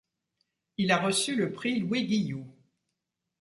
[0.77, 2.51] Il a reçu le prix Louis-Guilloux.